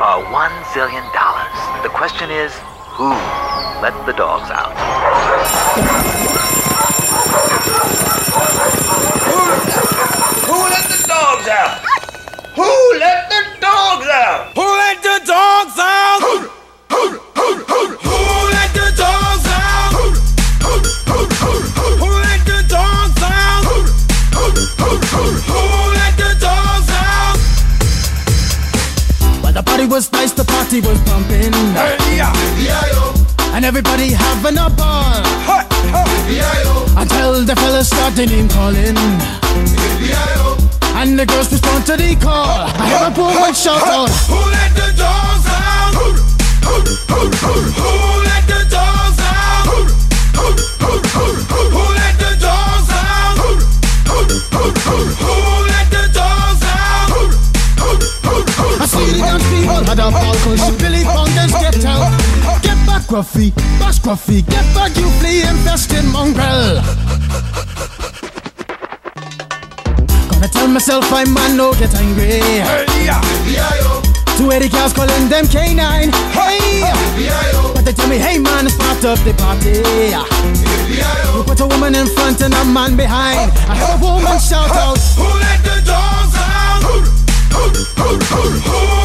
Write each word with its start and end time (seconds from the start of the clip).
are 0.00 0.22
one 0.32 0.52
zillion 0.72 1.04
dollars. 1.12 1.82
The 1.82 1.88
question 1.88 2.30
is, 2.30 2.52
who 2.94 3.10
let 3.82 3.94
the 4.06 4.12
dogs 4.12 4.50
out? 4.50 4.74
Party 30.80 30.88
was 30.88 31.00
pumping. 31.08 31.54
And 33.54 33.64
everybody 33.64 34.12
having 34.12 34.58
a 34.58 34.70
ball. 34.70 35.22
Until 36.96 37.44
the 37.44 37.54
fellas 37.56 37.88
started 37.88 38.30
name 38.30 38.48
calling. 38.48 38.96
And 40.94 41.18
the 41.18 41.26
girls 41.26 41.52
respond 41.52 41.86
to 41.86 41.96
the 41.96 42.16
call. 42.16 42.66
I 42.74 42.86
hear 42.88 43.06
a 43.06 43.10
woman 43.16 43.54
shout 43.54 43.82
out. 43.82 44.10
Who 44.28 44.36
let 44.50 44.74
the 44.74 44.92
dogs 44.96 45.46
out? 45.46 45.94
Who 45.94 46.12
let 46.14 46.86
the 46.86 46.96
dogs 47.06 48.37
Back, 63.08 63.24
Gruffy, 64.04 64.46
get 64.46 64.74
back, 64.74 64.94
you 64.94 65.08
flea 65.18 65.40
infested 65.40 66.04
mongrel. 66.04 66.82
Gonna 70.28 70.48
tell 70.48 70.68
myself 70.68 71.10
I'm 71.10 71.32
man, 71.32 71.56
no 71.56 71.72
get 71.72 71.94
angry. 71.94 72.42
Two 74.36 74.52
Eddie 74.52 74.68
cows 74.68 74.92
calling 74.92 75.28
them 75.30 75.46
canine. 75.46 76.12
Hey! 76.36 76.82
But 77.72 77.86
they 77.86 77.92
tell 77.94 78.08
me, 78.08 78.18
hey 78.18 78.36
man, 78.36 78.66
it's 78.66 78.76
part 78.76 79.02
of 79.06 79.24
the 79.24 79.32
party. 79.40 79.80
You 81.34 81.44
put 81.44 81.60
a 81.60 81.66
woman 81.66 81.94
in 81.94 82.08
front 82.08 82.42
and 82.42 82.52
a 82.52 82.64
man 82.66 82.94
behind. 82.94 83.52
I 83.70 83.74
heard 83.74 84.02
a 84.02 84.04
woman 84.04 84.38
shout 84.38 84.70
out. 84.70 84.98
Who 85.16 85.24
let 85.24 85.64
the 85.64 85.80
dogs 85.86 86.36
out? 86.36 86.82
Who 86.82 87.00
let 87.56 88.92
the 88.92 88.97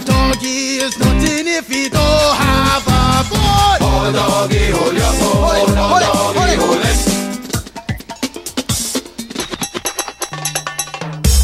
doggy 0.00 0.78
is 0.78 0.98
nothing 0.98 1.46
if 1.46 1.68
he 1.68 1.88
don't 1.88 2.00
have 2.00 2.86
a 2.86 3.24
bone. 3.28 3.78
Oh 3.82 4.10
doggy, 4.12 4.70
hold 4.70 4.94
your 4.94 5.12
phone. 5.20 5.76
Oh 5.76 5.98
doggy, 6.00 6.56
hold 6.56 6.80
it. 6.80 6.96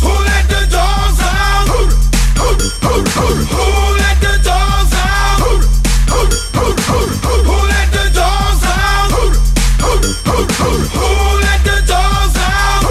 Who 0.00 0.12
let 0.24 0.44
the 0.48 0.60
dogs 0.70 1.20
out? 1.20 1.68
Who 1.68 1.76
let 4.00 4.16
the 4.24 4.34
dogs 4.42 4.94
out? 4.94 5.40
Who 7.44 7.56
let 7.68 7.88
the 7.92 8.04
dogs 8.14 8.64
out? 8.64 9.10
Who 10.96 11.16
let 11.44 11.60
the 11.68 11.76
dogs 11.86 12.36
out? 12.38 12.82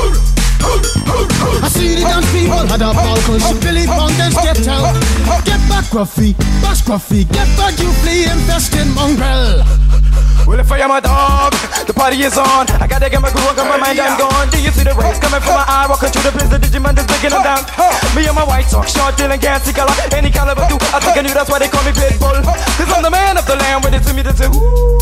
I 1.63 1.67
see 1.69 1.95
the 1.95 2.01
dance 2.01 2.29
people 2.31 2.61
had 2.67 2.81
a 2.81 2.93
ball 2.93 3.17
cause 3.25 3.53
Billy 3.59 3.85
Fountains 3.87 4.35
get 4.35 4.67
out. 4.67 4.96
Get 5.77 5.93
back, 5.93 5.93
Gruffy, 5.93 6.33
bash 6.57 6.81
Gruffy, 6.81 7.21
get 7.29 7.45
back, 7.53 7.77
you 7.77 7.85
flea 8.01 8.25
infested 8.25 8.89
mongrel. 8.97 9.61
Well, 10.49 10.57
if 10.57 10.71
I 10.71 10.81
am 10.81 10.89
a 10.89 10.99
dog, 10.99 11.53
the 11.85 11.93
party 11.93 12.17
is 12.25 12.33
on. 12.33 12.65
I 12.81 12.89
gotta 12.89 13.11
get 13.13 13.21
my 13.21 13.29
groove 13.29 13.45
on, 13.45 13.55
got 13.55 13.69
my 13.69 13.77
mind, 13.77 13.99
I'm 14.01 14.17
gone. 14.17 14.49
Do 14.49 14.57
you 14.57 14.73
see 14.73 14.81
the 14.81 14.97
rays 14.97 15.21
coming 15.21 15.37
from 15.37 15.53
my 15.53 15.69
eye? 15.69 15.85
Walking 15.85 16.09
through 16.09 16.25
the 16.25 16.33
place, 16.33 16.49
the 16.49 16.57
Digimon 16.57 16.97
is 16.97 17.05
breaking 17.05 17.29
them 17.29 17.45
down. 17.45 17.61
Me 18.17 18.25
and 18.25 18.33
my 18.33 18.41
white 18.41 18.65
sock, 18.65 18.89
short, 18.89 19.21
dealing, 19.21 19.37
see 19.37 19.69
color. 19.71 19.93
Any 20.17 20.33
caliber, 20.33 20.65
do 20.65 20.81
I 20.81 20.97
think 20.97 21.13
I 21.13 21.21
knew 21.21 21.35
that's 21.37 21.45
why 21.45 21.61
they 21.61 21.69
call 21.69 21.85
me 21.85 21.93
Pitbull. 21.93 22.41
Cause 22.41 22.89
I'm 22.89 23.05
the 23.05 23.13
man 23.13 23.37
of 23.37 23.45
the 23.45 23.55
land, 23.61 23.85
with 23.85 23.93
it 23.93 24.01
to 24.09 24.17
me 24.17 24.25
to 24.25 24.33
say, 24.33 24.49
Who 24.49 24.96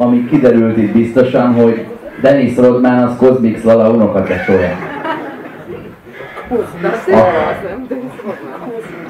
Ami 0.00 0.26
kiderült 0.30 0.76
itt 0.76 0.92
biztosan, 0.92 1.54
hogy 1.54 1.86
Dennis 2.20 2.56
Rodman 2.56 3.02
az 3.02 3.16
Cosmix 3.16 3.62
Lala 3.62 3.90
unokatesója. 3.90 4.76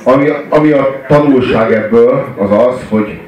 Ami, 0.03 0.29
ami 0.49 0.71
a 0.71 1.01
tanulság 1.09 1.73
ebből 1.73 2.25
az 2.39 2.51
az, 2.51 2.81
hogy 2.89 3.19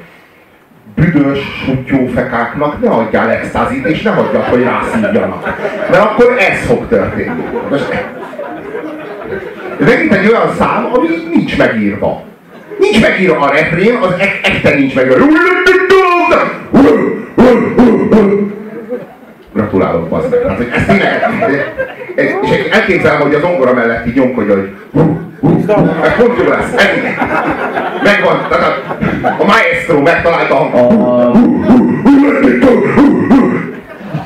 büdös 0.95 1.39
sutyófekáknak 1.65 2.81
ne 2.81 2.89
adjál 2.89 3.29
extázit, 3.29 3.85
és 3.85 4.01
ne 4.01 4.09
hagyjad, 4.09 4.43
hogy 4.43 4.63
rászívjanak. 4.63 5.57
Mert 5.89 6.03
akkor 6.03 6.35
ez 6.37 6.65
fog 6.65 6.87
történni. 6.87 7.43
Most, 7.69 8.05
megint 9.79 10.13
egy 10.13 10.27
olyan 10.27 10.53
szám, 10.57 10.89
ami 10.93 11.07
nincs 11.33 11.57
megírva. 11.57 12.23
Nincs 12.79 13.01
megírva 13.01 13.39
a 13.39 13.51
refrén, 13.51 13.95
az 13.95 14.13
ek- 14.17 14.47
ekte 14.47 14.75
nincs 14.75 14.95
megírva. 14.95 15.25
Gratulálok, 19.53 20.09
bazd 20.09 20.29
meg. 20.29 20.39
Hát, 20.47 20.57
hogy 20.57 20.67
ez 20.75 20.85
tényleg, 20.85 21.21
és 22.41 22.69
elképzelem, 22.71 23.19
hogy 23.19 23.33
az 23.33 23.43
ongora 23.43 23.73
mellett 23.73 24.07
így 24.07 24.15
nyomkodja, 24.15 24.53
hogy 24.53 24.69
ez 26.03 26.15
pont 26.17 26.37
jó 26.37 26.49
lesz, 26.49 26.73
ennyi. 26.77 27.15
Megvan, 28.03 28.47
tehát 28.49 28.81
a, 29.39 29.43
maestro 29.45 30.01
megtalálta 30.01 30.59
a 30.59 31.31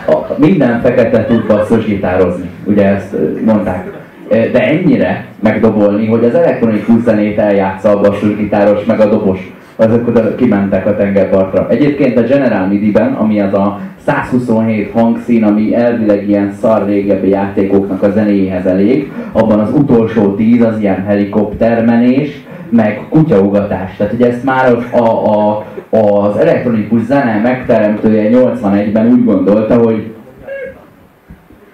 A, 0.05 0.11
a, 0.11 0.35
minden 0.37 0.81
fekete 0.81 1.25
tud 1.25 1.45
basszusgitározni, 1.45 2.49
ugye 2.63 2.85
ezt 2.85 3.15
mondták. 3.45 3.85
De 4.29 4.67
ennyire 4.67 5.25
megdobolni, 5.39 6.07
hogy 6.07 6.23
az 6.23 6.35
elektronikus 6.35 7.01
zenét 7.03 7.37
eljátsza 7.37 7.89
a 7.89 7.99
basszusgitáros 7.99 8.83
meg 8.85 8.99
a 8.99 9.05
dobos, 9.05 9.39
azok 9.75 10.07
oda 10.07 10.35
kimentek 10.35 10.85
a 10.85 10.95
tengerpartra. 10.95 11.67
Egyébként 11.69 12.17
a 12.17 12.21
General 12.21 12.67
MIDI-ben, 12.67 13.13
ami 13.13 13.41
az 13.41 13.53
a 13.53 13.79
127 14.05 14.91
hangszín, 14.91 15.43
ami 15.43 15.75
elvileg 15.75 16.29
ilyen 16.29 16.51
szar 16.51 16.85
régebbi 16.85 17.29
játékoknak 17.29 18.03
a 18.03 18.11
zenéjéhez 18.11 18.65
elég, 18.65 19.11
abban 19.31 19.59
az 19.59 19.73
utolsó 19.73 20.35
10 20.35 20.63
az 20.63 20.79
ilyen 20.79 21.03
helikoptermenés, 21.03 22.43
meg 22.69 23.01
kutyaugatás. 23.09 23.95
Tehát 23.97 24.13
ugye 24.13 24.27
ezt 24.27 24.43
már 24.43 24.77
a, 24.91 24.97
a, 24.97 25.63
az 25.97 26.37
elektronikus 26.37 27.01
zene 27.01 27.39
megteremtője 27.43 28.29
81-ben 28.31 29.07
úgy 29.07 29.25
gondolta, 29.25 29.77
hogy 29.77 30.13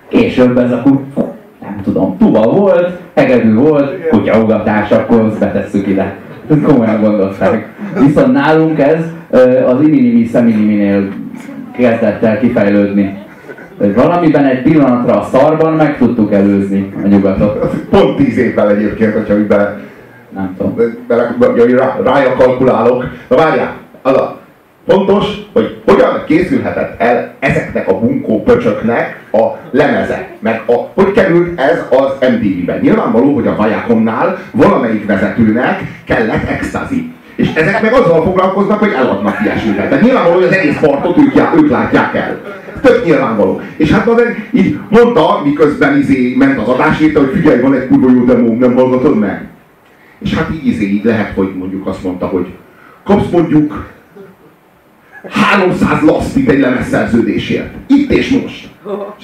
később 0.08 0.58
ez 0.58 0.72
a 0.72 0.82
kut- 0.82 1.16
nem 1.62 1.80
tudom, 1.84 2.18
tuba 2.18 2.52
volt, 2.52 3.00
hegedű 3.16 3.54
volt, 3.54 4.08
kutyaugatás, 4.10 4.92
akkor 4.92 5.20
azt 5.20 5.40
betesszük 5.40 5.88
ide. 5.88 6.16
Ezt 6.52 6.64
komolyan 6.72 7.02
gondolták. 7.02 7.70
Viszont 8.00 8.32
nálunk 8.32 8.80
ez 8.80 9.00
az 9.66 9.82
iminimi 9.82 10.26
szeminiminél 10.26 11.08
kezdett 11.78 12.24
el 12.24 12.40
kifejlődni. 12.40 13.20
Hogy 13.78 13.96
valamiben 13.96 14.46
egy 14.46 14.62
pillanatra 14.62 15.20
a 15.20 15.24
szarban 15.24 15.74
meg 15.74 15.98
tudtuk 15.98 16.34
előzni 16.34 16.94
a 17.04 17.08
nyugatot. 17.08 17.76
Pont 17.90 18.16
tíz 18.18 18.38
évvel 18.38 18.70
egyébként, 18.70 19.14
hogyha 19.14 19.34
úgy 19.34 19.48
bele, 19.48 19.80
Nem 20.30 20.56
tudom. 20.58 20.76
bele, 21.08 21.36
bele 21.40 21.76
rá, 21.78 21.98
rája 22.04 22.34
kalkulálok. 22.34 23.06
Na 23.28 23.36
várjál, 23.36 23.74
az 24.02 24.14
a 24.14 24.40
fontos, 24.88 25.26
hogy 25.54 25.81
hogyan 25.92 26.24
készülhetett 26.26 27.02
el 27.02 27.34
ezeknek 27.40 27.88
a 27.88 28.00
bunkó 28.00 28.44
pöcsöknek 28.44 29.20
a 29.32 29.46
lemeze. 29.72 30.28
Meg 30.40 30.62
a, 30.66 30.74
hogy 30.94 31.12
került 31.12 31.60
ez 31.60 31.80
az 31.90 32.30
MTV-be. 32.30 32.80
Nyilvánvaló, 32.82 33.34
hogy 33.34 33.48
a 33.48 33.64
Viacomnál 33.64 34.38
valamelyik 34.52 35.06
vezetőnek 35.06 35.82
kellett 36.06 36.50
extazi. 36.50 37.14
És 37.36 37.54
ezek 37.54 37.82
meg 37.82 37.94
azzal 37.94 38.24
foglalkoznak, 38.24 38.80
hogy 38.80 38.92
eladnak 38.96 39.38
ilyesmiket. 39.44 39.90
Tehát 39.90 40.04
nyilvánvaló, 40.04 40.36
hogy 40.36 40.44
az 40.44 40.54
egész 40.54 40.80
partot 40.80 41.18
ők, 41.18 41.36
já, 41.36 41.52
ők 41.56 41.70
látják 41.70 42.16
el. 42.16 42.42
Tök 42.82 43.06
nyilvánvaló. 43.06 43.62
És 43.78 43.92
hát 43.92 44.08
az 44.08 44.22
így 44.52 44.80
mondta, 44.90 45.42
miközben 45.44 45.98
izé 45.98 46.36
ment 46.38 46.60
az 46.60 46.68
adás, 46.68 47.00
írta, 47.00 47.20
hogy 47.20 47.32
figyelj, 47.34 47.62
van 47.62 47.74
egy 47.74 47.88
kurva 47.88 48.12
jó 48.12 48.24
demó, 48.24 48.56
nem 48.60 48.76
hallgatod 48.76 49.18
meg? 49.18 49.48
És 50.20 50.36
hát 50.36 50.50
így 50.54 50.68
izé, 50.68 50.86
így 50.86 51.04
lehet, 51.04 51.32
hogy 51.36 51.52
mondjuk 51.58 51.88
azt 51.88 52.04
mondta, 52.04 52.26
hogy 52.26 52.48
kapsz 53.04 53.30
mondjuk 53.32 53.86
300 55.32 56.02
lasztit 56.06 56.50
egy 56.50 56.60
lemezszerződésért. 56.60 57.74
Itt 57.88 58.12
és 58.12 58.30
most. 58.30 58.70
És 59.18 59.24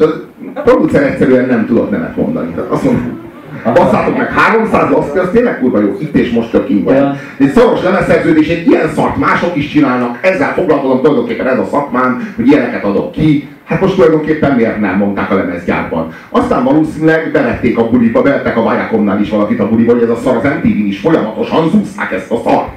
a 0.54 0.62
producer 0.62 1.04
egyszerűen 1.04 1.46
nem 1.46 1.66
tudott 1.66 1.90
nemet 1.90 2.16
mondani. 2.16 2.52
Tehát 2.52 2.70
azt 2.70 2.84
mondta, 2.84 3.26
basszátok 3.74 4.18
meg, 4.18 4.32
300 4.32 4.90
laszti, 4.90 5.18
az 5.18 5.30
tényleg 5.32 5.60
kurva 5.60 5.80
jó, 5.80 5.96
itt 6.00 6.16
és 6.16 6.32
most 6.32 6.52
tök 6.52 6.70
ingyen. 6.70 6.96
Olyan. 6.96 7.18
Egy 7.38 7.52
szoros 7.52 7.84
lemezszerződés, 7.84 8.48
egy 8.48 8.68
ilyen 8.68 8.90
szart 8.96 9.18
mások 9.18 9.56
is 9.56 9.68
csinálnak, 9.68 10.20
ezzel 10.22 10.54
foglalkozom 10.54 11.02
tulajdonképpen 11.02 11.48
ez 11.48 11.60
a 11.60 11.68
szakmám, 11.72 12.34
hogy 12.36 12.48
ilyeneket 12.48 12.84
adok 12.84 13.12
ki. 13.12 13.48
Hát 13.66 13.82
most 13.82 13.96
tulajdonképpen 13.96 14.56
miért 14.56 14.80
nem 14.80 14.98
mondták 14.98 15.32
a 15.32 15.36
lemezgyárban. 15.36 16.12
Aztán 16.30 16.64
valószínűleg 16.64 17.32
bevették 17.32 17.78
a 17.78 17.90
buliba, 17.90 18.22
bevettek 18.22 18.58
a 18.58 18.62
Viacomnál 18.62 19.22
is 19.22 19.30
valakit 19.30 19.60
a 19.60 19.70
buliba, 19.70 19.94
hogy 19.94 20.04
ez 20.04 20.10
a 20.10 20.16
szar 20.16 20.36
az 20.36 20.44
MTV-n 20.44 20.86
is 20.86 21.00
folyamatosan 21.00 21.70
zúzták 21.70 22.12
ezt 22.12 22.32
a 22.32 22.42
szart. 22.44 22.70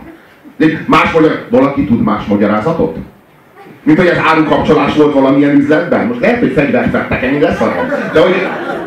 De 0.56 0.66
más 0.86 1.12
magyar, 1.12 1.46
valaki 1.50 1.84
tud 1.84 2.02
más 2.02 2.26
magyarázatot? 2.26 2.96
Mint 3.90 4.02
hogy 4.02 4.10
az 4.10 4.22
árukapcsolás 4.30 4.96
volt 4.96 5.14
valamilyen 5.14 5.56
üzletben? 5.56 6.06
Most 6.06 6.20
lehet, 6.20 6.38
hogy 6.38 6.52
fegyvert 6.52 6.90
vettek, 6.90 7.22
ennyi 7.22 7.40
lesz 7.40 7.60
arra. 7.60 7.86
De 8.12 8.20
hogy, 8.20 8.34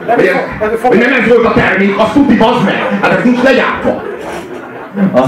hogy, 0.06 0.26
ez, 0.26 0.82
hogy 0.82 0.98
nem 0.98 1.14
ez 1.22 1.28
volt 1.28 1.46
a 1.46 1.54
termék, 1.54 2.00
azt 2.00 2.14
tuti, 2.14 2.38
bazd 2.38 2.66
meg! 2.66 2.76
Hát 3.02 3.18
ez 3.18 3.24
nincs 3.24 3.44
legyártva. 3.44 4.02
A, 5.14 5.20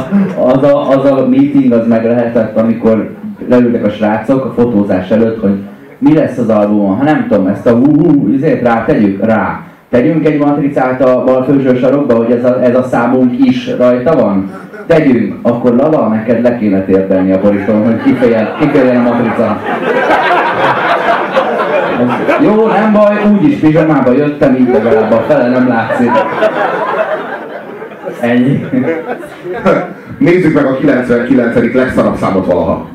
az, 0.51 0.63
a, 0.63 0.89
az 0.89 1.11
a 1.11 1.27
meeting 1.27 1.71
az 1.71 1.87
meg 1.87 2.05
lehetett, 2.05 2.57
amikor 2.57 3.09
leültek 3.49 3.85
a 3.85 3.89
srácok 3.89 4.45
a 4.45 4.53
fotózás 4.61 5.09
előtt, 5.09 5.41
hogy 5.41 5.55
mi 5.97 6.13
lesz 6.13 6.37
az 6.37 6.49
albumon. 6.49 6.97
Ha 6.97 7.03
nem 7.03 7.27
tudom, 7.29 7.47
ezt 7.47 7.67
a 7.67 7.71
hú, 7.71 7.95
hú 7.95 8.33
izét 8.33 8.61
rá 8.61 8.85
tegyük 8.85 9.25
rá. 9.25 9.61
Tegyünk 9.89 10.25
egy 10.25 10.37
matricát 10.37 11.01
a 11.01 11.23
bal 11.23 11.43
felső 11.43 11.77
sarokba, 11.77 12.15
hogy 12.15 12.31
ez 12.31 12.43
a, 12.43 12.63
ez 12.63 12.75
a 12.75 12.83
számunk 12.83 13.45
is 13.45 13.69
rajta 13.77 14.15
van? 14.15 14.51
Tegyünk, 14.85 15.35
akkor 15.41 15.75
Lala, 15.75 16.07
neked 16.07 16.41
le 16.41 16.57
kéne 16.57 16.83
térdelni 16.83 17.31
a 17.31 17.41
borítón, 17.41 17.83
hogy 17.83 18.01
kifejel, 18.03 18.55
kifejel 18.59 18.95
a 18.95 19.01
matrica. 19.01 19.61
Jó, 22.41 22.67
nem 22.67 22.91
baj, 22.93 23.15
úgyis 23.31 23.59
pizsamába 23.59 24.11
jöttem, 24.11 24.55
így 24.55 24.69
legalább 24.69 25.11
a 25.11 25.23
fele 25.27 25.49
nem 25.49 25.67
látszik. 25.67 26.11
Ennyi. 28.19 28.65
Nézzük 30.17 30.53
meg 30.53 30.65
a 30.65 30.77
99. 30.77 31.73
legszarabb 31.73 32.15
számot 32.17 32.45
valaha. 32.45 32.94